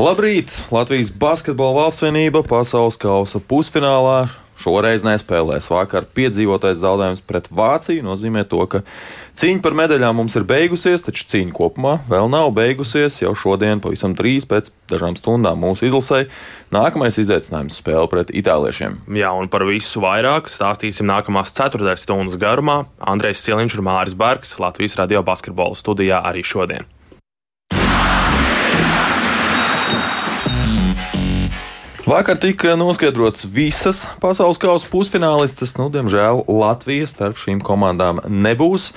Labrīt! 0.00 0.48
Latvijas 0.72 1.10
basketbola 1.12 1.82
valstsvienība 1.82 2.40
pasaules 2.48 2.96
kausa 2.96 3.36
pusfinālā 3.36 4.30
šoreiz 4.56 5.02
nespēlēs. 5.04 5.66
Vakar 5.68 6.06
piedzīvotais 6.16 6.78
zaudējums 6.80 7.20
pret 7.28 7.50
Vāciju 7.52 8.06
nozīmē 8.06 8.46
to, 8.48 8.62
ka 8.72 8.80
cīņa 9.36 9.60
par 9.60 9.74
medaļām 9.76 10.16
mums 10.16 10.38
ir 10.40 10.46
beigusies, 10.48 11.04
taču 11.04 11.26
cīņa 11.28 11.52
kopumā 11.52 11.98
vēl 12.08 12.30
nav 12.32 12.48
beigusies. 12.56 13.18
Jau 13.20 13.34
šodien, 13.36 13.82
pavisam 13.84 14.14
drīz 14.16 14.46
pēc 14.48 14.70
dažām 14.88 15.18
stundām 15.20 15.60
mūsu 15.60 15.90
izlasē, 15.90 16.22
nākamais 16.72 17.20
izaicinājums 17.20 17.76
spēle 17.82 18.08
pret 18.08 18.32
itāliešiem. 18.32 19.02
Jā, 19.20 19.34
un 19.36 19.52
par 19.52 19.66
visu 19.68 20.00
vairāk 20.00 20.48
stāstīsim 20.48 21.10
nākamās 21.12 21.52
ceturtdaļas 21.58 22.06
stundas 22.06 22.40
garumā. 22.40 22.86
Andrejs 23.04 23.44
Siliņš 23.44 23.76
un 23.76 23.84
Māris 23.90 24.16
Bergs 24.16 24.56
Latvijas 24.64 24.96
radio 25.02 25.20
basketbola 25.28 25.76
studijā 25.76 26.22
arī 26.24 26.46
šodien. 26.54 26.88
Vakar 32.10 32.34
tika 32.42 32.72
noskaidrots 32.74 33.44
visas 33.46 34.00
pasaules 34.18 34.58
kausa 34.58 34.88
pusfinālistas. 34.90 35.76
Nu, 35.78 35.84
diemžēl 35.94 36.40
Latvija 36.50 37.06
starp 37.06 37.38
šīm 37.38 37.60
komandām 37.62 38.18
nebūs. 38.26 38.88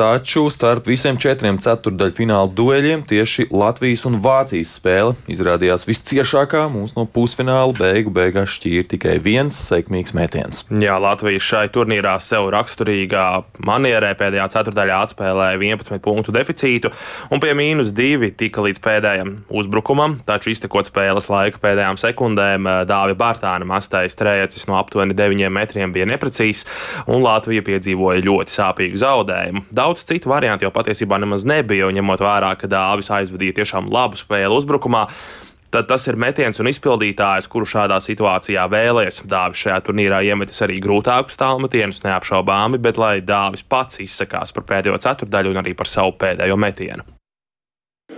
Taču 0.00 0.46
starp 0.48 0.86
visiem 0.88 1.18
četriem 1.20 1.58
ceturdaļfināla 1.60 2.48
dueļiem 2.56 3.02
tieši 3.04 3.50
Latvijas 3.52 4.06
un 4.08 4.14
Vācijas 4.24 4.70
spēle 4.78 5.12
izrādījās 5.28 5.82
visciešākā. 5.84 6.62
Mums 6.72 6.94
no 6.96 7.02
pusfināla 7.04 7.74
beigu 7.76 8.08
beigās 8.08 8.54
šķīra 8.54 8.86
tikai 8.94 9.18
viens 9.20 9.58
sekmīgs 9.60 10.14
metiens. 10.16 10.62
Jā, 10.72 10.94
Latvija 11.04 11.42
šai 11.44 11.66
turnīrā 11.74 12.14
sev 12.24 12.48
raksturīgā 12.54 13.24
manierē 13.68 14.14
pēdējā 14.22 14.46
ceturdaļā 14.54 15.02
atspēlēja 15.04 15.58
11 15.60 16.00
punktu 16.06 16.32
deficītu 16.32 16.94
un 17.28 17.44
pie 17.44 17.52
mīnus 17.60 17.92
2 17.92 18.32
tika 18.40 18.64
līdz 18.64 18.80
pēdējam 18.80 19.34
uzbrukumam. 19.52 20.16
Taču 20.24 20.54
iztekot 20.54 20.88
spēles 20.88 21.28
laika 21.28 21.60
pēdējām 21.60 22.00
sekundēm, 22.00 22.70
Dāvija 22.88 23.20
Bārtāna 23.20 23.68
mastais 23.68 24.16
trēcis 24.16 24.64
no 24.64 24.80
aptuveni 24.80 25.18
9 25.20 25.52
metriem 25.60 25.92
bija 25.92 26.08
neprecīzs 26.08 26.64
un 27.04 27.20
Latvija 27.28 27.68
piedzīvoja 27.68 28.24
ļoti 28.24 28.58
sāpīgu 28.58 29.04
zaudējumu 29.04 29.66
daudz 29.89 29.89
citu 29.98 30.30
variantu 30.30 30.66
jau 30.66 30.72
patiesībā 30.74 31.18
nemaz 31.18 31.46
nebija, 31.48 31.90
ņemot 31.90 32.22
vērā, 32.22 32.54
ka 32.60 32.70
Dāvis 32.70 33.10
aizvadīja 33.14 33.60
tiešām 33.60 33.90
labu 33.92 34.20
spēli 34.20 34.54
uzbrukumā 34.54 35.06
tad 35.70 35.86
tas 35.86 36.06
ir 36.10 36.18
metiens 36.18 36.58
un 36.60 36.68
izpildītājs, 36.70 37.48
kuru 37.50 37.68
šādā 37.68 38.00
situācijā 38.02 38.66
vēlēs. 38.70 39.22
Dāvis 39.30 39.62
šajā 39.64 39.78
turnīrā 39.86 40.20
iemetis 40.26 40.60
arī 40.66 40.80
grūtākus 40.82 41.38
tālmetienus, 41.40 42.02
neapšaubāmi, 42.06 42.80
bet 42.82 42.98
lai 43.00 43.18
Dāvis 43.22 43.62
pats 43.62 44.02
izsakās 44.02 44.54
par 44.56 44.66
pēdējo 44.66 44.98
ceturdaļu 45.02 45.54
un 45.54 45.62
arī 45.62 45.76
par 45.78 45.90
savu 45.90 46.16
pēdējo 46.20 46.58
metienu. 46.60 47.06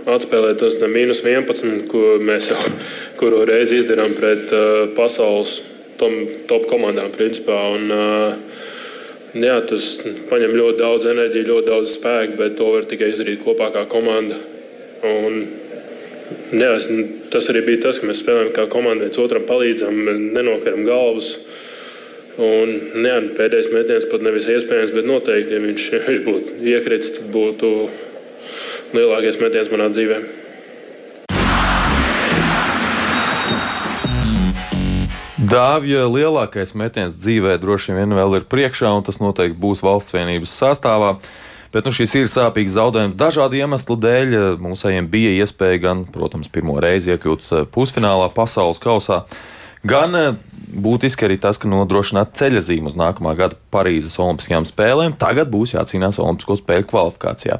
Atspēlēt 0.03 0.57
tos 0.59 0.75
no 0.81 0.89
mīnus 0.91 1.21
11, 1.23 1.85
ko 1.91 2.17
mēs 2.25 2.49
jau 2.51 2.59
kuru 3.19 3.43
reizi 3.47 3.79
izdarām 3.79 4.17
pret 4.17 4.51
uh, 4.51 4.89
pasaules 4.97 5.59
tom, 6.01 6.17
top 6.49 6.65
komandām. 6.71 7.13
Principā, 7.13 7.59
un, 7.77 7.93
uh, 7.93 8.71
Jā, 9.33 9.55
tas 9.65 9.95
prasa 10.29 10.45
ļoti 10.45 10.77
daudz 10.77 11.07
enerģijas, 11.09 11.47
ļoti 11.49 11.69
daudz 11.71 11.93
spēka, 11.95 12.35
bet 12.37 12.57
to 12.59 12.67
var 12.75 12.85
tikai 12.85 13.07
izdarīt 13.09 13.41
kopā 13.41 13.71
kā 13.73 13.81
komanda. 13.89 14.37
Un, 15.09 15.39
jā, 16.53 16.69
tas 17.33 17.49
arī 17.49 17.63
bija 17.65 17.87
tas, 17.87 17.97
ka 17.97 18.09
mēs 18.11 18.21
spēlējam 18.21 18.51
kā 18.53 18.67
komanda, 18.69 19.07
viens 19.07 19.21
otram 19.23 19.47
palīdzam, 19.49 19.97
nenokaram 20.37 20.85
galvas. 20.85 21.31
Un, 22.37 22.77
jā, 23.01 23.17
pēdējais 23.39 23.73
metiens 23.73 24.07
pat 24.13 24.21
nevis 24.25 24.51
iespējams, 24.53 24.93
bet 24.93 25.09
noteikti, 25.09 25.57
ja 25.57 25.65
viņš, 25.65 25.89
viņš 26.11 26.23
būtu 26.29 26.61
iekritis, 26.69 27.15
tad 27.17 27.33
būtu 27.33 27.73
lielākais 28.93 29.41
metiens 29.41 29.73
manā 29.73 29.89
dzīvēm. 29.89 30.42
Dāvija 35.53 36.07
lielākais 36.09 36.71
metiens 36.73 37.13
dzīvē 37.13 37.59
droši 37.61 37.93
vien 37.93 38.15
vēl 38.17 38.39
ir 38.39 38.45
priekšā, 38.49 38.89
un 38.89 39.03
tas 39.05 39.19
noteikti 39.21 39.59
būs 39.61 39.83
valsts 39.85 40.15
vienības 40.15 40.49
sastāvā. 40.49 41.11
Bet 41.73 41.85
nu, 41.85 41.93
šis 41.93 42.15
ir 42.17 42.31
sāpīgs 42.31 42.73
zaudējums 42.73 43.17
dažādu 43.19 43.59
iemeslu 43.59 43.97
dēļ. 44.01 44.33
Mūsējiem 44.61 45.11
bija 45.13 45.35
iespēja 45.43 45.83
gan, 45.83 46.03
protams, 46.09 46.49
pirmo 46.49 46.79
reizi 46.81 47.13
iekļūt 47.13 47.45
eh, 47.51 47.67
pusfinālā 47.69 48.31
pasaules 48.33 48.81
kausā, 48.81 49.23
gan 49.87 50.17
eh, 50.17 50.35
būtiski 50.73 51.27
arī 51.27 51.37
tas, 51.41 51.59
ka 51.61 51.69
nodrošināt 51.69 52.33
ceļazīmu 52.37 52.91
uz 52.91 52.95
nākamā 52.99 53.35
gada 53.37 53.57
Parīzes 53.73 54.15
Olimpiskajām 54.21 54.65
spēlēm. 54.67 55.17
Tagad 55.21 55.51
būs 55.53 55.75
jācīnās 55.75 56.19
Olimpisko 56.21 56.57
spēļu 56.59 56.87
kvalifikācijā. 56.89 57.59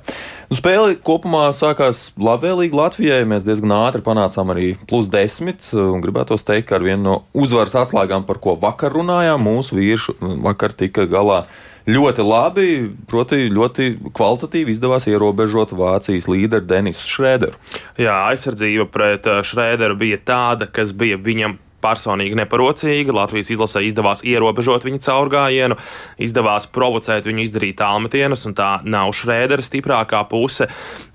Nu, 0.49 0.57
spēle 0.57 0.95
kopumā 1.05 1.45
sākās 1.55 2.07
labvēlīgi 2.21 2.77
Latvijai. 2.77 3.21
Mēs 3.29 3.45
diezgan 3.47 3.75
ātri 3.77 4.03
panācām 4.05 4.53
arī 4.53 4.71
plus 4.89 5.11
desmit. 5.13 5.67
Gribētos 5.73 6.47
teikt, 6.47 6.69
ka 6.71 6.79
ar 6.79 6.87
vienu 6.87 7.03
no 7.05 7.19
uzvaras 7.37 7.77
atslēgām, 7.83 8.25
par 8.29 8.41
ko 8.43 8.57
vakar 8.59 8.95
runājām, 8.97 9.45
mūsu 9.45 9.77
vīrieši 9.77 10.17
vakar 10.47 10.75
tika 10.77 11.07
galā 11.09 11.43
ļoti 11.83 12.23
labi, 12.23 12.67
proti, 13.11 13.49
ļoti 13.51 13.89
kvalitatīvi 14.15 14.71
izdevās 14.71 15.07
ierobežot 15.11 15.73
Vācijas 15.75 16.29
līderi 16.31 16.63
Denisu 16.69 17.03
Šrēderu. 17.09 17.59
Jā, 17.99 18.21
aizsardzība 18.31 18.87
pret 18.91 19.27
Šrēderu 19.43 19.97
bija 19.99 20.21
tāda, 20.23 20.69
kas 20.71 20.95
bija 20.95 21.19
viņam 21.19 21.57
personīgi 21.83 22.37
neparocīga. 22.39 23.15
Latvijas 23.19 23.51
izlasē 23.53 23.83
izdevās 23.85 24.23
ierobežot 24.25 24.87
viņa 24.87 25.01
caurgājienu, 25.03 25.77
izdevās 26.23 26.67
provocēt 26.71 27.27
viņu 27.27 27.43
izdarīt 27.45 27.79
tālmetienus, 27.81 28.45
un 28.47 28.55
tā 28.57 28.71
nav 28.87 29.11
Šrēdera 29.17 29.63
stiprākā 29.65 30.23
puse. 30.31 30.69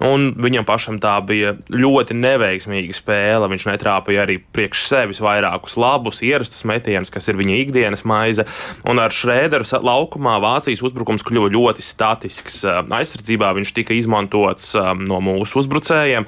Un 0.04 0.30
viņam 0.38 0.66
pašam 0.68 1.00
tā 1.02 1.16
bija 1.24 1.54
ļoti 1.72 2.16
neveiksmīga 2.18 2.96
spēle. 2.96 3.50
Viņš 3.50 3.68
netrāpīja 3.72 4.24
arī 4.26 4.38
priekš 4.38 4.84
sevis 4.90 5.22
vairākus 5.24 5.78
labus, 5.80 6.22
ierastus 6.26 6.66
metienus, 6.68 7.12
kas 7.14 7.28
ir 7.30 7.38
viņa 7.40 7.58
ikdienas 7.62 8.04
maize. 8.08 8.46
Un 8.88 9.00
ar 9.02 9.14
Šrēderu 9.14 9.66
laukumā 9.84 10.38
Vācijas 10.42 10.82
uzbrukums 10.84 11.24
kļuva 11.26 11.50
ļoti 11.54 11.84
statisks. 11.84 12.60
Aizsardzībā 12.66 13.52
viņš 13.56 13.74
tika 13.76 13.94
izmantots 13.96 14.72
no 14.74 15.20
mūsu 15.24 15.60
uzbrucējiem, 15.62 16.26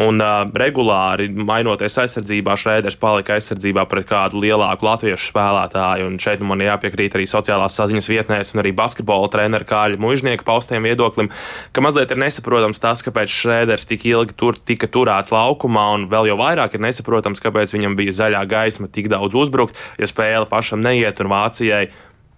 un 0.00 0.22
regulāri 0.56 1.28
mainoties 1.36 1.98
aizsardzībā, 2.04 2.56
Šrēders 2.60 2.96
palika 3.00 3.36
aizsardzībā 3.36 3.75
attiecībā 3.76 3.84
pret 3.88 4.06
kādu 4.08 4.40
lielāku 4.40 4.86
latviešu 4.86 5.30
spēlētāju. 5.30 6.06
Un 6.08 6.18
šeit 6.18 6.40
man 6.40 6.60
jāpiekrīt 6.60 7.14
arī 7.16 7.26
sociālās 7.26 7.76
saziņas 7.76 8.08
vietnēs 8.08 8.54
un 8.54 8.62
arī 8.62 8.72
basketbola 8.72 9.28
treneru 9.28 9.66
Kāļa 9.66 10.00
Mužnieka 10.00 10.44
paustiem 10.44 10.82
viedoklim, 10.82 11.30
ka 11.72 11.80
mazliet 11.80 12.10
ir 12.10 12.20
nesaprotams 12.20 12.80
tas, 12.80 13.02
kāpēc 13.04 13.28
Šrēders 13.28 13.86
tik 13.86 14.06
ilgi 14.06 14.36
tur 14.36 14.56
tika 14.56 14.86
turēts 14.88 15.32
laukumā, 15.32 15.92
un 15.94 16.08
vēl 16.08 16.30
jau 16.30 16.38
vairāk 16.40 16.74
ir 16.74 16.84
nesaprotams, 16.86 17.42
kāpēc 17.42 17.74
viņam 17.74 17.96
bija 17.96 18.16
zaļā 18.24 18.44
gaisma 18.48 18.88
tik 18.88 19.10
daudz 19.12 19.36
uzbrukt, 19.36 19.76
ja 19.98 20.08
spēle 20.08 20.46
pašam 20.48 20.80
neiet 20.84 21.20
un 21.20 21.32
Vācijai 21.32 21.88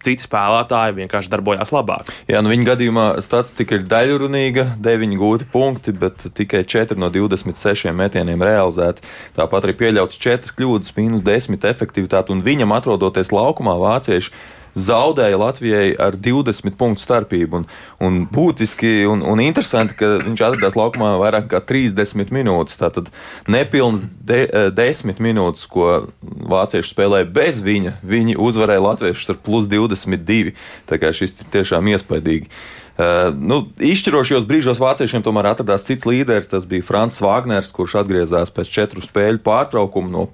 citi 0.05 0.25
spēlētāji 0.25 0.97
vienkārši 0.99 1.33
darbojās 1.33 1.73
labāk. 1.75 2.11
Jā, 2.31 2.43
nu 2.45 2.53
viņa 2.53 2.69
gadījumā 2.73 3.07
statistika 3.25 3.79
ir 3.79 3.87
daļrunīga, 3.91 4.67
9 4.85 5.17
gūti 5.21 5.49
punkti, 5.53 5.95
bet 5.97 6.29
tikai 6.39 6.65
4 6.69 6.99
no 7.01 7.11
26 7.15 7.95
metieniem 7.97 8.45
realizēti. 8.45 9.07
Tāpat 9.39 9.69
arī 9.69 9.77
pieļauts 9.83 10.21
4 10.23 10.55
kļūdas, 10.59 10.95
mīnus 10.99 11.25
10 11.27 11.67
efektivitāte, 11.73 12.35
un 12.35 12.45
viņam 12.47 12.77
atrodoties 12.79 13.35
laukumā 13.35 13.77
vācieši 13.81 14.35
zaudēja 14.79 15.39
Latvijai 15.41 15.93
ar 16.01 16.17
20 16.17 16.77
punktu 16.79 17.05
starpību. 17.05 17.61
Un, 17.61 17.67
un 18.05 18.19
būtiski 18.33 19.03
un, 19.11 19.25
un 19.27 19.43
interesanti, 19.43 19.97
ka 19.99 20.15
viņš 20.23 20.45
atradās 20.47 20.79
laukumā 20.79 21.15
vairāk 21.23 21.51
kā 21.53 21.63
30 21.73 22.33
minūtes. 22.35 22.79
Tātad 22.81 23.13
nepilns 23.51 24.05
de, 24.05 24.45
10 24.75 25.13
eh, 25.13 25.23
minūtes, 25.29 25.67
ko 25.71 26.09
vācieši 26.23 26.95
spēlēja 26.95 27.31
bez 27.35 27.63
viņa. 27.65 27.99
Viņi 28.07 28.39
uzvarēja 28.49 28.85
latviešus 28.89 29.35
ar 29.35 29.41
plus 29.45 29.71
22. 29.71 30.55
Tā 30.89 31.01
kā 31.01 31.15
šis 31.15 31.39
ir 31.39 31.55
tiešām 31.59 31.91
iespaidīgi. 31.95 32.53
Uh, 32.99 33.31
nu, 33.31 33.61
izšķirošajos 33.79 34.47
brīžos 34.49 34.81
vāciešiem 34.83 35.23
tomēr 35.23 35.53
atradās 35.53 35.85
cits 35.87 36.07
līderis. 36.09 36.49
Tas 36.51 36.65
bija 36.67 36.83
Frančs 36.83 37.21
Wagners, 37.23 37.71
kurš 37.75 38.01
atgriezās 38.01 38.51
pēc 38.51 38.73
četru 38.75 39.05
spēļu 39.05 39.39
pārtraukuma 39.45 40.11
no 40.11 40.25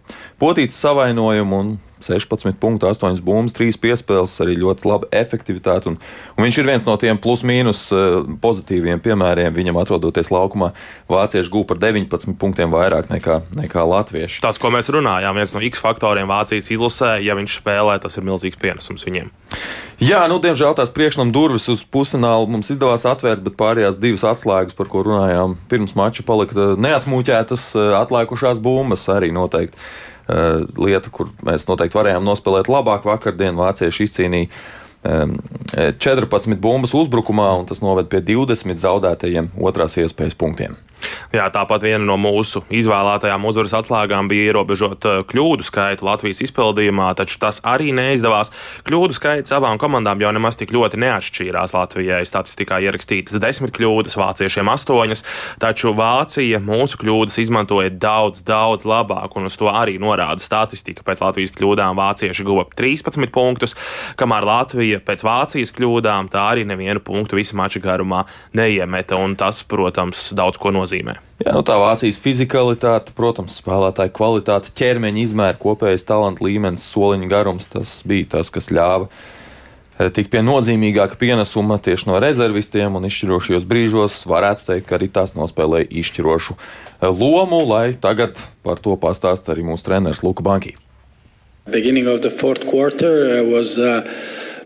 potītas 0.41 0.79
savainojuma 0.81 1.59
un 1.61 1.75
16 2.05 2.59
punktu, 2.61 2.89
8 2.91 3.23
bumbas, 3.25 3.55
3 3.57 3.79
piespēles, 3.81 4.35
arī 4.45 4.57
ļoti 4.61 4.89
laba 4.89 5.09
efektivitāte. 5.15 5.93
Un, 5.93 5.99
un 6.37 6.47
viņš 6.47 6.61
ir 6.61 6.69
viens 6.69 6.87
no 6.89 6.97
tiem 7.01 7.21
plus-mínus 7.21 7.87
uh, 7.95 8.21
pozitīviem 8.43 9.03
piemēriem. 9.05 9.55
Viņam 9.55 9.81
atrodoties 9.83 10.33
laukumā, 10.35 10.73
vācieši 11.11 11.53
gūta 11.53 11.73
par 11.73 11.83
19 11.87 12.37
punktiem 12.41 12.73
vairāk 12.75 13.11
nekā, 13.13 13.41
nekā 13.57 13.87
latvieši. 13.89 14.43
Tas, 14.45 14.61
ko 14.61 14.73
mēs 14.75 14.91
runājām, 14.93 15.37
viens 15.39 15.55
no 15.57 15.65
X 15.65 15.83
faktoriem 15.85 16.31
Vācijas 16.31 16.71
izlasē, 16.75 17.17
ja 17.25 17.37
viņš 17.39 17.59
spēlē, 17.61 17.99
tas 18.03 18.19
ir 18.19 18.29
milzīgs 18.29 18.61
pienesums 18.61 19.07
viņiem. 19.07 19.33
Jā, 20.03 20.25
nu, 20.27 20.41
diemžēl 20.43 20.75
tās 20.75 20.91
priekšnam 20.91 21.31
durvis 21.35 21.69
uz 21.71 21.85
pusfinālu 21.87 22.49
mums 22.51 22.73
izdevās 22.73 23.07
atvērt, 23.07 23.45
bet 23.47 23.55
pārējās 23.59 24.01
divas 24.03 24.25
atslēgas, 24.27 24.75
par 24.75 24.91
ko 24.91 25.05
runājām 25.07 25.55
pirms 25.71 25.95
mača, 25.99 26.25
palika 26.27 26.75
neatmūķētas 26.83 27.69
atlikušās 28.03 28.59
bumbas 28.65 29.07
arī 29.13 29.31
noteikti. 29.35 29.79
Lieta, 30.29 31.11
kur 31.13 31.29
mēs 31.45 31.67
noteikti 31.69 31.99
varējām 31.99 32.25
nospēlēt 32.25 32.71
labāk, 32.73 33.05
vakardien 33.09 33.59
vācieši 33.59 34.07
izcīnīja 34.09 34.49
14 35.05 36.57
bumbas 36.57 36.95
uzbrukumā, 36.97 37.51
un 37.61 37.67
tas 37.69 37.83
noved 37.85 38.09
pie 38.09 38.23
20 38.25 38.81
zaudētajiem 38.81 39.51
otrās 39.61 39.99
iespējas 40.01 40.37
punktiem. 40.41 40.79
Jā, 41.35 41.49
tāpat 41.51 41.83
viena 41.83 42.05
no 42.07 42.15
mūsu 42.21 42.63
izvēlētajām 42.75 43.45
uzvaras 43.49 43.75
atslēgām 43.81 44.29
bija 44.31 44.53
ierobežot 44.53 45.07
eh, 45.09 45.21
kļūdu 45.27 45.67
skaitu 45.67 46.07
Latvijas 46.07 46.43
izpildījumā, 46.47 47.09
taču 47.19 47.41
tas 47.43 47.61
arī 47.67 47.91
neizdevās. 47.97 48.53
Kļūdu 48.87 49.17
skaits 49.17 49.55
abām 49.57 49.81
komandām 49.83 50.23
jau 50.23 50.31
nemaz 50.35 50.59
tik 50.61 50.73
ļoti 50.75 51.01
neatšķīrās. 51.03 51.75
Latvijai 51.75 52.23
statistikā 52.29 52.79
ierakstītas 52.87 53.41
desmit 53.43 53.75
kļūdas, 53.75 54.17
vāciešiem 54.21 54.71
astoņas, 54.71 55.25
taču 55.63 55.95
Vācija 55.99 56.61
mūsu 56.63 57.01
kļūdas 57.03 57.41
izmantoja 57.43 57.91
daudz, 57.91 58.45
daudz 58.47 58.87
labāk, 58.89 59.35
un 59.39 59.51
uz 59.51 59.59
to 59.59 59.71
arī 59.73 59.99
norāda 60.03 60.43
statistika. 60.43 61.03
Pēc 61.07 61.25
Latvijas 61.25 61.55
kļūdām 61.59 61.99
vācieši 61.99 62.47
guva 62.47 62.67
13 62.79 63.27
punktus, 63.35 63.75
kamēr 64.21 64.47
Latvija 64.47 65.03
pēc 65.05 65.27
Vācijas 65.27 65.75
kļūdām 65.75 66.31
tā 66.33 66.47
arī 66.53 66.67
nevienu 66.69 67.03
punktu 67.05 67.41
visu 67.41 67.59
maču 67.59 67.83
garumā 67.83 68.25
neiemeta, 68.55 69.19
un 69.19 69.35
tas, 69.39 69.65
protams, 69.67 70.31
daudz 70.37 70.61
ko 70.63 70.71
nozīmē 70.75 70.94
nozīmē? 70.95 71.19
Jā, 71.43 71.53
nu 71.55 71.63
tā 71.67 71.77
Vācijas 71.81 72.19
fizikalitāte, 72.23 73.13
protams, 73.15 73.59
spēlētāja 73.61 74.13
kvalitāte, 74.15 74.73
ķermeņa 74.75 75.23
izmēra, 75.25 75.59
kopējais 75.59 76.07
talanta 76.07 76.45
līmenis, 76.45 76.85
soliņa 76.87 77.29
garums, 77.29 77.69
tas 77.69 78.03
bija 78.07 78.37
tas, 78.37 78.51
kas 78.51 78.71
ļāva 78.71 79.09
eh, 79.99 80.11
tik 80.11 80.31
pie 80.31 80.45
nozīmīgāka 80.47 81.19
pienesuma 81.19 81.79
tieši 81.79 82.09
no 82.11 82.21
rezervistiem 82.23 82.95
un 82.95 83.09
izšķirošajos 83.09 83.67
brīžos 83.67 84.23
varētu 84.31 84.71
teikt, 84.71 84.89
ka 84.89 84.99
arī 84.99 85.11
tas 85.11 85.35
nospēlēja 85.35 85.91
izšķirošu 85.91 86.57
eh, 86.57 87.11
lomu, 87.11 87.65
lai 87.67 87.95
tagad 87.95 88.39
par 88.63 88.79
to 88.79 88.97
pastāst 88.97 89.51
arī 89.51 89.67
mūsu 89.67 89.91
treneris 89.91 90.23
Luka 90.23 90.45
Banki. 90.45 90.77
Beginning 91.67 92.07
of 92.07 92.21
the 92.21 92.31
fourth 92.31 92.67
quarter 92.69 93.41
uh, 93.41 93.45
was 93.49 93.79
uh, 93.79 94.05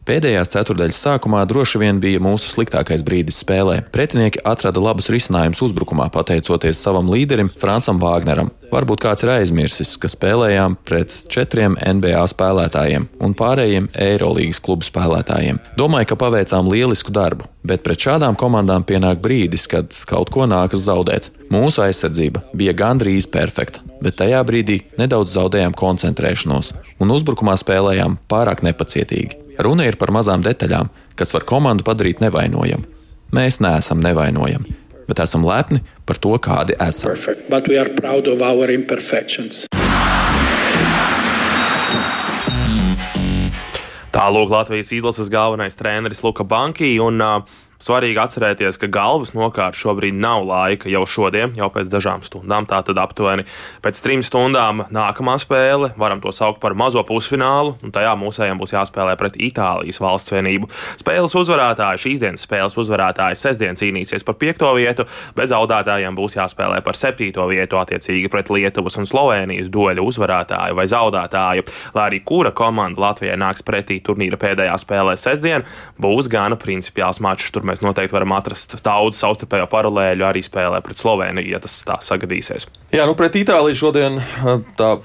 Pēdējās 0.09 0.49
ceturdaļas 0.55 0.99
sākumā 1.05 1.43
droši 1.45 1.83
vien 1.83 1.99
bija 2.01 2.21
mūsu 2.25 2.49
sliktākais 2.49 3.03
brīdis 3.05 3.43
spēlē. 3.43 3.83
Pretinieki 3.93 4.41
atrada 4.41 4.81
labus 4.81 5.11
risinājumus 5.13 5.61
uzbrukumā, 5.67 6.07
pateicoties 6.15 6.81
savam 6.81 7.11
līderim 7.13 7.51
Francam 7.53 8.01
Vāgneram. 8.01 8.49
Varbūt 8.73 9.03
kāds 9.05 9.27
ir 9.27 9.35
aizmirsis, 9.35 9.91
ka 10.01 10.09
spēlējām 10.09 10.79
pret 10.89 11.13
četriem 11.29 11.77
NBA 11.77 12.23
spēlētājiem 12.33 13.05
un 13.21 13.35
pārējiem 13.37 13.91
Eirolandes 14.01 14.63
klubu 14.65 14.89
spēlētājiem. 14.89 15.61
Domāju, 15.77 16.09
ka 16.09 16.19
paveicām 16.23 16.71
lielisku 16.73 17.13
darbu, 17.13 17.45
bet 17.69 17.85
pret 17.85 18.01
šādām 18.09 18.39
komandām 18.41 18.87
pienāk 18.89 19.21
brīdis, 19.25 19.67
kad 19.69 19.93
kaut 20.09 20.33
ko 20.33 20.47
nākas 20.49 20.87
zaudēt. 20.87 21.29
Mūsu 21.53 21.83
aizsardzība 21.85 22.47
bija 22.57 22.73
gandrīz 22.77 23.29
perfekta, 23.29 23.85
bet 24.05 24.17
tajā 24.21 24.41
brīdī 24.49 24.79
nedaudz 25.01 25.37
zaudējām 25.37 25.77
koncentrēšanos 25.77 26.73
un 27.01 27.13
uzbrukumā 27.13 27.57
spēlējām 27.61 28.17
pārāk 28.33 28.65
nepacietīgi. 28.69 29.48
Runa 29.59 29.89
ir 29.89 29.97
par 29.99 30.13
mazām 30.15 30.39
detaļām, 30.45 30.87
kas 31.19 31.33
var 31.35 31.43
komandu 31.43 31.83
padarīt 31.83 32.21
nevainojamu. 32.23 32.85
Mēs 33.35 33.57
neesam 33.59 33.99
nevainojami, 34.05 34.71
bet 35.11 35.19
esam 35.25 35.43
lepni 35.43 35.81
par 36.07 36.21
to, 36.23 36.37
kādi 36.39 36.77
esam. 36.79 37.17
Tālāk 44.15 44.55
Latvijas 44.55 44.95
izlases 44.95 45.29
galvenais 45.29 45.75
treneris 45.79 46.23
Luka 46.23 46.47
Banki 46.47 46.95
un 47.03 47.19
uh, 47.19 47.59
Svarīgi 47.79 48.19
atcerēties, 48.19 48.75
ka 48.83 48.89
galvas 48.91 49.31
nokārt 49.39 49.77
šobrīd 49.79 50.17
nav 50.19 50.43
laika 50.49 50.91
jau 50.91 51.05
šodien, 51.07 51.53
jau 51.55 51.69
pēc 51.71 51.87
dažām 51.93 52.25
stundām. 52.27 52.67
Tātad 52.67 52.99
aptuveni 52.99 53.45
pēc 53.85 54.01
trim 54.03 54.25
stundām 54.27 54.83
nākamā 54.91 55.37
spēle, 55.39 55.93
varam 55.95 56.19
to 56.19 56.33
saukt 56.35 56.59
par 56.59 56.75
mazo 56.75 57.05
pusfinālu, 57.07 57.77
un 57.87 57.95
tajā 57.95 58.17
mūsējiem 58.19 58.59
būs 58.59 58.75
jāspēlē 58.75 59.15
pret 59.21 59.39
Itālijas 59.39 60.01
valsts 60.03 60.35
vienību. 60.35 60.67
Spēles 60.99 61.37
uzvarētāji, 61.39 62.03
šīs 62.03 62.25
dienas 62.25 62.47
spēles 62.49 62.75
uzvarētāji 62.83 63.39
sestdien 63.39 63.79
cīnīsies 63.79 64.27
par 64.27 64.35
piekto 64.43 64.73
vietu, 64.75 65.07
bet 65.39 65.53
zaudētājiem 65.55 66.19
būs 66.19 66.35
jāspēlē 66.41 66.83
par 66.83 66.99
septīto 66.99 67.47
vietu 67.47 67.79
attiecīgi 67.79 68.33
pret 68.33 68.51
Lietuvas 68.51 68.99
un 68.99 69.07
Slovenijas 69.07 69.71
doļu 69.71 70.09
uzvarētāju 70.11 70.81
vai 70.81 70.89
zaudētāju. 70.91 71.69
Lai 71.95 72.09
arī 72.11 72.21
kura 72.27 72.51
komanda 72.51 73.07
Latvijai 73.07 73.39
nāks 73.39 73.63
pretī 73.63 74.03
turnīra 74.03 74.41
pēdējā 74.41 74.75
spēlē 74.83 75.15
sestdien, 75.15 75.63
būs 76.03 76.27
gana 76.33 76.59
principiāls 76.59 77.23
mačs 77.23 77.55
mēs 77.69 77.85
noteikti 77.85 78.17
varam 78.17 78.35
atrast 78.37 78.79
daudz 78.85 79.21
savstarpējo 79.21 79.69
paralēļu 79.71 80.27
arī 80.29 80.43
spēlē 80.45 80.81
pret 80.85 81.01
Sloveniju, 81.01 81.53
ja 81.53 81.61
tas 81.63 81.77
tā 81.87 81.99
sagadīsies. 82.05 82.69
Jā, 82.95 83.05
nu 83.09 83.15
pret 83.19 83.37
Itāliju 83.39 83.79
šodien 83.79 84.21
tā 84.79 84.97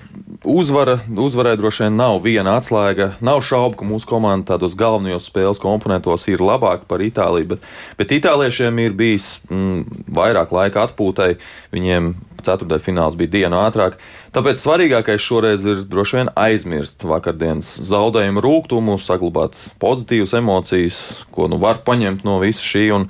uzvara, 0.48 0.98
uzvarai 1.08 1.56
droši 1.60 1.86
vien 1.86 1.98
nav 2.00 2.20
viena 2.24 2.58
atslēga. 2.60 3.14
Nav 3.24 3.42
šaubu, 3.46 3.78
ka 3.80 3.88
mūsu 3.88 4.10
komanda 4.10 4.54
tādos 4.54 4.78
galvenajos 4.80 5.30
spēles 5.30 5.62
komponentos 5.62 6.28
ir 6.32 6.44
labāka 6.44 6.88
par 6.90 7.04
Itāliju, 7.04 7.54
bet, 7.54 7.72
bet 8.00 8.16
itāliešiem 8.20 8.84
ir 8.84 8.98
bijis 8.98 9.38
mm, 9.50 10.06
vairāk 10.16 10.54
laika 10.56 10.88
atpūtai. 10.88 11.34
Viņiem 11.74 12.14
ceturdaļfināls 12.44 13.18
bija 13.20 13.38
dienu 13.40 13.60
ātrāk. 13.64 13.98
Tāpēc 14.34 14.58
svarīgākais 14.64 15.22
šoreiz 15.22 15.62
ir 15.70 15.84
droši 15.86 16.16
vien 16.18 16.30
aizmirst 16.42 17.04
vakardienas 17.06 17.68
zaudējumu 17.86 18.42
rūkumu, 18.42 18.96
saglabāt 18.98 19.60
pozitīvas 19.82 20.34
emocijas, 20.40 20.98
ko 21.30 21.46
nu 21.52 21.60
var 21.62 21.84
paņemt 21.86 22.24
no 22.26 22.40
visa 22.42 22.64
šī. 22.66 22.88
Un, 22.96 23.06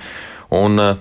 un 0.51 0.83
eh, 0.83 0.97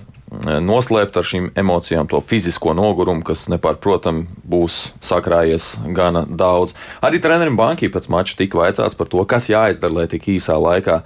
noslēpt 0.63 1.19
ar 1.19 1.27
šīm 1.27 1.49
emocijām 1.59 2.07
to 2.07 2.21
fizisko 2.23 2.71
nogurumu, 2.79 3.25
kas 3.27 3.49
nepārprotami 3.51 4.23
būs 4.47 4.93
sakrājies 5.03 5.73
gana 5.91 6.23
daudz. 6.23 6.71
Arī 7.03 7.19
trenerim 7.19 7.59
Bankai 7.59 7.91
pēc 7.91 8.07
mača 8.07 8.39
tika 8.39 8.61
vaicāts 8.61 8.95
par 8.95 9.11
to, 9.11 9.25
kas 9.27 9.49
jāizdara, 9.51 9.97
lai 9.99 10.07
tik 10.07 10.31
īsā 10.37 10.55
laikā 10.55 11.01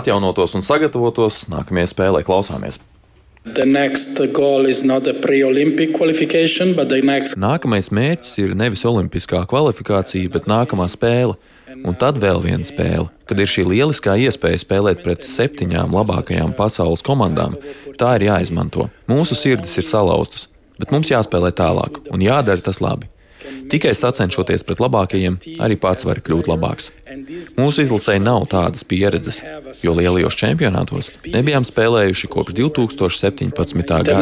atjaunotos 0.00 0.56
un 0.56 0.64
sagatavotos 0.64 1.44
nākamajai 1.52 1.92
spēlē. 1.92 2.24
Klausāmies! 2.24 2.80
Next... 7.02 7.34
Nākamais 7.42 7.88
mērķis 7.90 8.36
ir 8.38 8.54
nevis 8.54 8.84
olimpiskā 8.86 9.40
kvalifikācija, 9.50 10.30
bet 10.30 10.46
nākamā 10.46 10.86
spēle. 10.92 11.34
Un 11.82 11.96
tad 11.98 12.20
vēl 12.22 12.38
viena 12.44 12.62
spēle, 12.62 13.08
kad 13.26 13.40
ir 13.42 13.50
šī 13.50 13.64
lieliskā 13.66 14.14
iespēja 14.28 14.60
spēlēt 14.62 15.02
pret 15.02 15.26
septiņām 15.26 15.96
labākajām 15.98 16.54
pasaules 16.54 17.02
komandām. 17.02 17.56
Tā 17.98 18.14
ir 18.20 18.28
jāizmanto. 18.28 18.86
Mūsu 19.10 19.34
sirdis 19.34 19.74
ir 19.80 19.88
salauztas, 19.90 20.46
bet 20.78 20.94
mums 20.94 21.10
jāspēlē 21.10 21.50
tālāk 21.58 21.98
un 22.14 22.22
jādara 22.22 22.62
tas 22.62 22.78
labi. 22.84 23.10
Tikai 23.72 23.94
sacenšoties 23.96 24.64
pret 24.68 24.82
labākajiem, 24.82 25.38
arī 25.64 25.78
pats 25.80 26.04
var 26.08 26.20
kļūt 26.24 26.50
labāks. 26.50 26.90
Mūsu 27.56 27.86
izlasē 27.86 28.18
nav 28.22 28.46
tādas 28.52 28.84
pieredzes, 28.88 29.42
jo 29.84 29.96
lielajos 29.96 30.36
čempionātos 30.38 31.16
nebijām 31.32 31.64
spēlējuši 31.68 32.30
kopš 32.32 32.56
2017. 32.58 33.82
gada. 34.04 34.20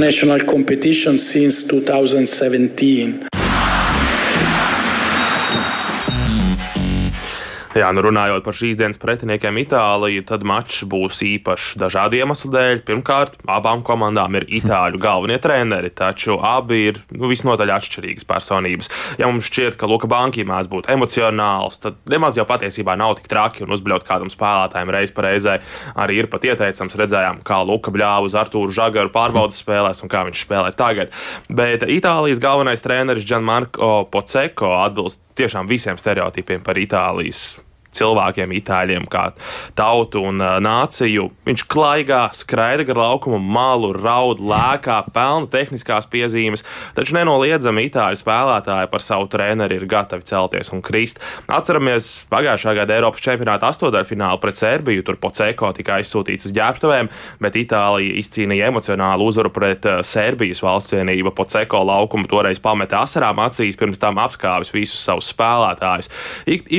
Jā, 7.71 7.87
nu 7.95 8.03
runājot 8.03 8.43
par 8.43 8.57
šīs 8.59 8.75
dienas 8.81 8.99
pretiniekiem 8.99 9.61
Itāliju, 9.63 10.25
tad 10.27 10.43
mačs 10.43 10.81
būs 10.91 11.21
īpašs 11.23 11.77
dažādu 11.79 12.19
iemeslu 12.19 12.49
dēļ. 12.51 12.81
Pirmkārt, 12.89 13.37
abām 13.47 13.85
komandām 13.87 14.35
ir 14.41 14.49
itāļu 14.59 14.99
galvenie 14.99 15.37
treneri, 15.39 15.93
taču 15.95 16.35
abi 16.43 16.81
ir 16.89 16.99
nu, 17.15 17.29
visnotaļ 17.31 17.71
atšķirīgas 17.77 18.27
personības. 18.27 18.91
Ja 19.23 19.29
mums 19.31 19.47
šķiet, 19.47 19.79
ka 19.79 19.87
Luka 19.87 20.11
Banki 20.11 20.43
mēdz 20.49 20.67
būt 20.73 20.91
emocionāls, 20.91 21.79
tad 21.85 22.03
nemaz 22.11 22.41
jau 22.41 22.49
patiesībā 22.51 22.99
nav 22.99 23.15
tik 23.21 23.31
traki 23.31 23.63
un 23.63 23.77
uzbļaut 23.79 24.09
kādam 24.09 24.35
spēlētājam 24.35 24.91
reiz 24.91 25.15
reizē. 25.15 25.61
Arī 25.95 26.25
ir 26.25 26.31
pat 26.35 26.51
ieteicams, 26.51 26.99
redzējām, 26.99 27.39
kā 27.47 27.63
Luka 27.63 27.95
bļāva 27.95 28.27
uz 28.27 28.35
Artūru 28.35 28.75
Žagaru 28.75 29.15
pārbaudas 29.15 29.63
spēlēs 29.63 30.03
un 30.03 30.11
kā 30.11 30.27
viņš 30.27 30.43
spēlē 30.43 30.75
tagad. 30.75 31.15
Bet 31.47 31.87
Itālijas 31.87 32.43
galvenais 32.43 32.83
treneris 32.83 33.31
Gianmarco 33.31 34.09
Poceko 34.11 34.75
atbilst 34.83 35.23
tiešām 35.41 35.69
visiem 35.71 35.99
stereotipiem 36.01 36.65
par 36.65 36.79
Itālijas 36.81 37.61
cilvēkiem, 37.97 38.53
itāļiem, 38.61 39.07
kā 39.11 39.31
tautu 39.79 40.23
un 40.29 40.41
uh, 40.43 40.59
nāciju. 40.63 41.29
Viņš 41.49 41.65
klaigā, 41.71 42.23
skraida 42.37 42.87
gar 42.89 43.01
laukumu 43.01 43.41
malu, 43.41 43.93
raud, 43.97 44.43
lēkā, 44.43 45.01
pelna 45.15 45.51
tehniskās 45.51 46.09
piezīmes, 46.11 46.65
taču 46.97 47.17
nenoliedzami 47.19 47.87
itāļu 47.89 48.21
spēlētāji 48.21 48.91
par 48.93 49.05
savu 49.05 49.29
treneri 49.33 49.81
ir 49.81 49.87
gatavi 49.91 50.27
celties 50.29 50.73
un 50.75 50.83
krist. 50.85 51.21
Atceramies 51.51 52.11
pagājušā 52.33 52.77
gada 52.79 52.97
Eiropas 52.97 53.25
čempionāta 53.25 53.71
astotdaļfinālu 53.71 54.41
pret 54.43 54.61
Serbiju, 54.61 55.05
tur 55.07 55.19
Poceko 55.21 55.73
tika 55.77 55.99
aizsūtīts 55.99 56.49
uz 56.49 56.55
ģērbtuvēm, 56.57 57.11
bet 57.43 57.59
Itālija 57.59 58.17
izcīnīja 58.21 58.71
emocionālu 58.71 59.31
uzvaru 59.31 59.53
pret 59.55 59.89
uh, 59.89 60.01
Serbijas 60.07 60.63
valsts 60.65 60.95
vienību. 60.95 61.35
Poceko 61.37 61.83
laukumu 61.87 62.29
toreiz 62.31 62.61
pameta 62.63 63.03
asarām 63.05 63.41
acīs, 63.43 63.79
pirms 63.81 64.01
tam 64.03 64.21
apskāvis 64.23 64.73
visus 64.75 65.01
savus 65.03 65.31
spēlētājus. 65.35 66.11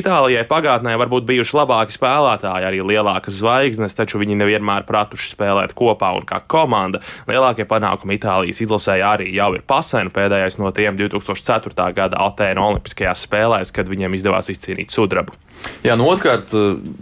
Itālijai 0.01 0.45
pagātnē 0.49 0.97
varbūt 1.01 1.27
bijuši 1.29 1.57
labāki 1.57 1.95
spēlētāji, 1.95 2.67
arī 2.69 2.81
lielākas 2.85 3.39
zvaigznes, 3.41 3.97
taču 3.97 4.21
viņi 4.21 4.37
nevienmēr 4.39 4.87
pratuši 4.87 5.33
spēlēt 5.33 5.75
kopā 5.77 6.13
un 6.17 6.27
kā 6.29 6.41
komanda. 6.51 7.01
Lielākie 7.29 7.67
panākumi 7.69 8.19
Itālijas 8.19 8.61
izlasēji 8.63 9.05
arī 9.07 9.29
jau 9.35 9.51
ir 9.57 9.65
pasēni. 9.67 10.13
Pēdējais 10.13 10.59
no 10.61 10.73
tiem 10.75 10.99
2004. 10.99 11.91
gada 11.97 12.25
Atēnu 12.27 12.67
Olimpiskajās 12.67 13.25
spēlēs, 13.27 13.73
kad 13.75 13.89
viņiem 13.91 14.19
izdevās 14.19 14.51
izcīnīt 14.53 14.93
sudrabu. 14.93 15.37
Jā, 15.81 15.95
no 15.95 16.03
nu, 16.03 16.11
otrkārt, 16.13 16.53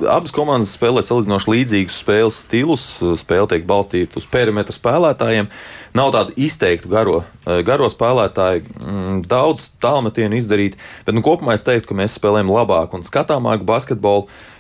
abas 0.08 0.34
komandas 0.36 0.72
spēlē 0.76 1.04
salīdzinoši 1.04 1.52
līdzīgus 1.52 2.00
spēles 2.00 2.40
stilus. 2.46 2.86
Spēle 3.22 3.48
tiek 3.52 3.68
balstīta 3.68 4.20
uz 4.20 4.28
perimetra 4.30 4.76
spēlētājiem. 4.76 5.50
Nav 5.98 6.12
tādu 6.14 6.36
izteiktu 6.38 6.92
garo, 6.92 7.24
garo 7.66 7.88
spēlētāju, 7.90 8.62
mm, 8.78 9.22
daudz 9.26 9.72
tālmetienu 9.82 10.38
izdarīt, 10.38 10.78
bet 11.08 11.18
nu, 11.18 11.24
kopumā 11.26 11.56
es 11.58 11.66
teiktu, 11.66 11.90
ka 11.90 11.98
mēs 11.98 12.14
spēlējam 12.20 12.52
labāk 12.54 12.94
un 12.94 13.06
skatāmāk 13.08 13.66
basketbolu. 13.66 13.89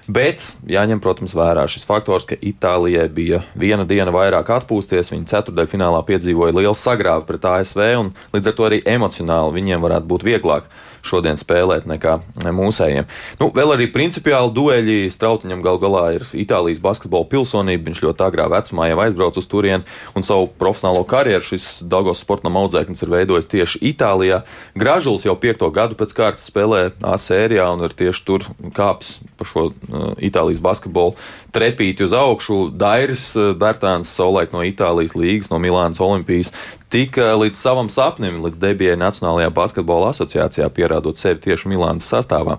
Bet 0.09 0.41
jāņem, 0.65 0.97
protams, 1.03 1.35
vērā 1.37 1.67
šis 1.69 1.85
faktors, 1.85 2.25
ka 2.25 2.33
Itālijai 2.33 3.05
bija 3.13 3.43
viena 3.53 3.85
diena 3.85 4.09
vairāk 4.09 4.47
atpūsties. 4.55 5.11
Viņi 5.13 5.29
ceturdaļfinālā 5.29 5.99
piedzīvoja 6.07 6.55
lielu 6.57 6.73
sagrāvu 6.73 7.27
pret 7.27 7.45
ASV, 7.45 7.83
un 7.99 8.09
līdz 8.33 8.49
ar 8.49 8.55
to 8.57 8.65
arī 8.65 8.79
emocionāli 8.89 9.59
viņiem 9.59 9.85
varētu 9.85 10.09
būt 10.09 10.25
vieglāk 10.25 10.65
šodien 11.05 11.39
spēlēt 11.39 11.87
nekā 11.89 12.17
mūsējiem. 12.55 13.07
Nu, 13.39 13.49
vēl 13.55 13.75
arī 13.75 13.89
principiāli 13.93 14.53
dueļi 14.55 14.97
Strautiņam 15.13 15.63
gal 15.65 15.79
galā 15.81 16.03
ir 16.17 16.25
Itālijas 16.37 16.81
basketbola 16.83 17.27
pilsonība. 17.29 17.89
Viņš 17.89 18.03
ļoti 18.05 18.25
agrā 18.25 18.47
vecumā 18.51 18.89
jau 18.91 18.99
aizbrauca 19.03 19.41
uz 19.41 19.49
turieni 19.49 19.87
un 20.17 20.25
savu 20.25 20.49
profesionālo 20.59 21.05
karjeru 21.09 21.45
šis 21.51 21.67
Dagos 21.89 22.23
sportam 22.23 22.57
audzēknis 22.59 23.03
ir 23.05 23.13
veidojis 23.13 23.49
tieši 23.51 23.83
Itālijā. 23.93 24.43
Gražuls 24.79 25.25
jau 25.27 25.35
piekto 25.39 25.69
gadu 25.73 25.97
pēc 25.99 26.15
kārtas 26.17 26.47
spēlē 26.49 26.89
A 27.05 27.15
sērijā 27.19 27.65
un 27.73 27.83
ir 27.85 27.93
tieši 27.95 28.25
tur 28.27 28.45
kāps 28.75 29.17
pa 29.39 29.47
šo 29.47 29.69
uh, 29.69 30.11
Itālijas 30.21 30.61
basketbolu 30.63 31.15
trepīti 31.55 32.05
uz 32.05 32.13
augšu. 32.15 32.69
Dairis 32.75 33.31
uh, 33.39 33.51
Bērtāns 33.57 34.11
savulaik 34.11 34.53
no 34.55 34.63
Itālijas 34.67 35.15
līgas, 35.17 35.49
no 35.51 35.61
Milānas 35.61 36.01
Olimpijas 36.03 36.51
tika 36.89 37.33
līdz 37.37 37.57
savam 37.57 37.89
sapnim, 37.93 38.39
līdz 38.43 38.59
debijai 38.61 38.97
Nacionālajā 38.99 39.51
basketbola 39.53 40.09
asociācijā, 40.13 40.69
pierādot 40.73 41.19
sevi 41.19 41.41
tieši 41.45 41.69
Milānas 41.71 42.07
sastāvā. 42.09 42.57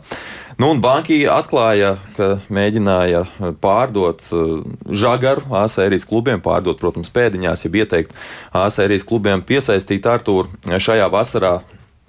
Nu, 0.60 0.68
un 0.74 0.80
Bankija 0.84 1.38
atklāja, 1.40 1.94
ka 2.18 2.34
mēģināja 2.52 3.24
pārdot 3.62 4.22
uh, 4.36 4.60
žagaru 4.86 5.46
A 5.56 5.64
sērijas 5.72 6.04
klubiem, 6.04 6.42
pārdot, 6.44 6.76
protams, 6.80 7.08
pēdiņās, 7.14 7.64
ja 7.64 7.70
ieteikt 7.82 8.12
A 8.52 8.66
sērijas 8.70 9.06
klubiem 9.08 9.42
piesaistīt 9.46 10.06
Artūru 10.06 10.52
šajā 10.68 11.08
vasarā. 11.10 11.54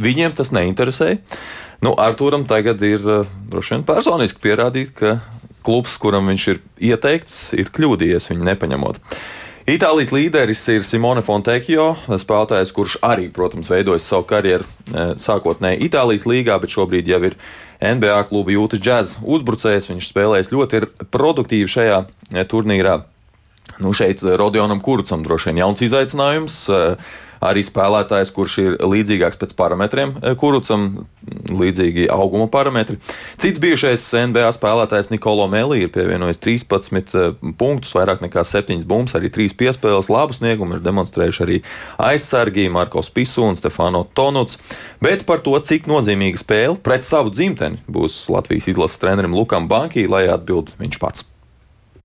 Viņiem 0.02 0.36
tas 0.36 0.52
neinteresēja. 0.52 1.22
Nu, 1.82 1.96
Artūram 1.96 2.44
tagad 2.50 2.84
ir 2.86 3.06
uh, 3.08 3.30
droši 3.50 3.78
vien 3.78 3.88
personiski 3.88 4.44
pierādīt, 4.44 4.92
ka 5.00 5.22
klubs, 5.64 5.96
kuram 6.02 6.28
viņš 6.30 6.48
ir 6.52 6.60
ieteikts, 6.92 7.38
ir 7.56 7.72
kļūdījies 7.74 8.32
viņu 8.34 8.52
nepaņemot. 8.52 9.00
Itālijas 9.70 10.10
līderis 10.10 10.62
ir 10.74 10.82
Simone 10.82 11.22
Fontecchio, 11.22 11.92
spēlētājs, 12.10 12.72
kurš 12.74 12.96
arī, 13.06 13.28
protams, 13.30 13.70
veidojis 13.70 14.08
savu 14.10 14.26
karjeru 14.32 14.66
eh, 14.66 15.12
sākotnēji 15.22 15.86
Itālijas 15.86 16.26
līgā, 16.26 16.58
bet 16.64 16.74
šobrīd 16.74 17.12
jau 17.12 17.20
ir 17.30 17.36
NBA 17.78 18.18
kluba 18.32 18.56
jūtas 18.56 18.82
džēzus 18.82 19.20
uzbrucējs. 19.22 19.92
Viņš 19.92 20.08
spēlējis 20.10 20.50
ļoti 20.56 20.82
produktīvi 21.14 21.70
šajā 21.70 22.00
eh, 22.02 22.42
turnīrā. 22.50 23.04
Nu, 23.82 23.94
šeit 23.94 24.24
Rodionam 24.26 24.82
Kurcam 24.82 25.22
droši 25.26 25.52
vien 25.52 25.62
jauns 25.62 25.82
izaicinājums. 25.86 26.58
Uh, 26.70 27.14
arī 27.42 27.64
spēlētājs, 27.66 28.32
kurš 28.36 28.58
ir 28.62 28.76
līdzīgāks 28.86 29.40
pēc 29.42 29.56
parametriem 29.58 30.14
eh, 30.22 30.36
Kurucam, 30.40 31.08
līdzīgi 31.52 32.08
auguma 32.14 32.48
parametri. 32.52 33.00
Cits 33.42 33.62
bijušais 33.62 34.06
NBA 34.32 34.50
spēlētājs 34.56 35.12
Nikolo 35.14 35.48
Melī 35.52 35.84
ir 35.86 35.94
pievienojis 35.94 36.42
13 36.44 37.16
eh, 37.18 37.34
punktus, 37.60 37.96
vairāk 37.98 38.24
nekā 38.26 38.46
7 38.48 38.86
bumbas, 38.88 39.18
arī 39.18 39.32
3 39.34 39.58
piespēles, 39.60 40.12
labu 40.14 40.38
sniegumu 40.38 40.78
ir 40.78 40.86
demonstrējuši 40.86 41.46
arī 41.48 41.60
aizsargi 42.12 42.70
Marko 42.74 43.04
Spisu 43.06 43.48
un 43.50 43.60
Stefano 43.60 44.06
Tonuts. 44.18 44.62
Bet 45.02 45.26
par 45.30 45.42
to, 45.46 45.58
cik 45.58 45.90
nozīmīga 45.90 46.42
spēle 46.42 46.80
pret 46.84 47.08
savu 47.08 47.34
dzimteni 47.34 47.82
būs 47.92 48.24
Latvijas 48.32 48.70
izlases 48.72 49.02
trenerim 49.02 49.36
Lukam 49.38 49.70
Bankī, 49.72 50.08
lai 50.10 50.28
atbild 50.30 50.76
viņš 50.82 51.02
pats. 51.02 51.31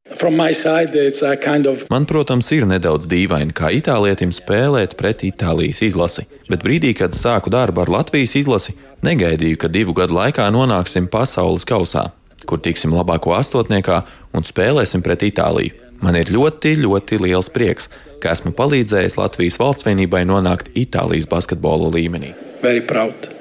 Kind 0.06 1.66
of... 1.66 1.82
Man, 1.90 2.06
protams, 2.06 2.48
ir 2.54 2.66
nedaudz 2.70 3.08
dīvaini, 3.10 3.50
kā 3.56 3.72
itālietim 3.75 4.30
spēlēt 4.30 4.94
pret 4.96 5.25
Itālijas 5.26 5.82
izlasi, 5.82 6.28
bet 6.46 6.62
brīdī, 6.62 6.92
kad 6.94 7.16
sāku 7.16 7.50
darbu 7.50 7.82
ar 7.82 7.90
Latvijas 7.90 8.36
izlasi, 8.38 8.76
negaidīju, 9.02 9.58
ka 9.58 9.68
divu 9.72 9.96
gadu 9.98 10.14
laikā 10.14 10.46
nonāksim 10.54 11.10
pasaules 11.10 11.66
kausā, 11.66 12.12
kur 12.46 12.62
tiksim 12.62 12.94
labāko 12.94 13.34
astotniekā 13.34 14.04
un 14.32 14.46
spēlēsim 14.46 15.02
pret 15.02 15.26
Itāliju. 15.26 15.75
Man 16.04 16.14
ir 16.14 16.30
ļoti, 16.30 16.76
ļoti 16.84 17.18
liels 17.25 17.50
prieks, 17.50 17.90
ka 18.22 18.30
esmu 18.36 18.54
palīdzējis 18.56 19.18
Latvijas 19.18 19.58
valsts 19.58 19.88
vienībai 19.88 20.22
nonākt 20.28 20.70
Itālijas 20.78 21.26
basketbola 21.28 21.90
līmenī. 21.92 22.36
Very 22.62 22.84
proud. 22.84 23.35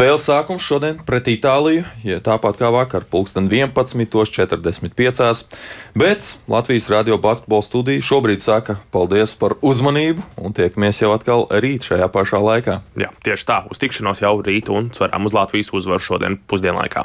Spēles 0.00 0.22
sākums 0.24 0.64
šodien 0.64 0.96
pret 1.04 1.26
Itāliju, 1.28 1.82
ja 2.08 2.22
tāpat 2.24 2.56
kā 2.56 2.70
vakar, 2.72 3.04
pulksten 3.04 3.50
11.45. 3.52 5.44
Bet 5.92 6.24
Latvijas 6.48 6.88
radio 6.88 7.18
basketbola 7.20 7.60
studija 7.60 8.00
šobrīd 8.08 8.40
saka 8.40 8.80
paldies 8.96 9.36
par 9.36 9.60
uzmanību 9.60 10.24
un 10.40 10.56
tiekamies 10.56 11.04
jau 11.04 11.12
atkal 11.12 11.44
rīt 11.52 11.84
šajā 11.84 12.08
pašā 12.16 12.40
laikā. 12.40 12.80
Jā, 12.96 13.12
tieši 13.28 13.44
tā, 13.52 13.68
uz 13.68 13.76
tikšanos 13.84 14.24
jau 14.24 14.40
rīt 14.40 14.72
un 14.72 14.88
ceram 14.96 15.28
uz 15.28 15.36
Latvijas 15.36 15.68
uzvaru 15.76 16.00
šodien 16.00 16.40
pusdienlaikā. 16.48 17.04